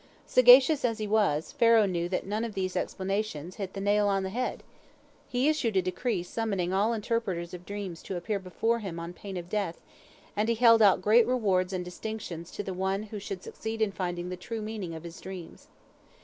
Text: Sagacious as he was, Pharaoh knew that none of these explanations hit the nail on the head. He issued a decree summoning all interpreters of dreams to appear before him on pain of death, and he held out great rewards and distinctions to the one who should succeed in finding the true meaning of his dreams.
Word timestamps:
Sagacious 0.25 0.83
as 0.83 0.97
he 0.97 1.05
was, 1.05 1.51
Pharaoh 1.51 1.85
knew 1.85 2.09
that 2.09 2.25
none 2.25 2.43
of 2.43 2.55
these 2.55 2.75
explanations 2.75 3.57
hit 3.57 3.73
the 3.73 3.79
nail 3.79 4.07
on 4.07 4.23
the 4.23 4.31
head. 4.31 4.63
He 5.29 5.47
issued 5.47 5.77
a 5.77 5.81
decree 5.83 6.23
summoning 6.23 6.73
all 6.73 6.91
interpreters 6.91 7.53
of 7.53 7.67
dreams 7.67 8.01
to 8.01 8.17
appear 8.17 8.39
before 8.39 8.79
him 8.79 8.99
on 8.99 9.13
pain 9.13 9.37
of 9.37 9.47
death, 9.47 9.79
and 10.35 10.49
he 10.49 10.55
held 10.55 10.81
out 10.81 11.03
great 11.03 11.27
rewards 11.27 11.71
and 11.71 11.85
distinctions 11.85 12.49
to 12.49 12.63
the 12.63 12.73
one 12.73 13.03
who 13.03 13.19
should 13.19 13.43
succeed 13.43 13.79
in 13.79 13.91
finding 13.91 14.29
the 14.29 14.37
true 14.37 14.63
meaning 14.63 14.95
of 14.95 15.03
his 15.03 15.21
dreams. 15.21 15.67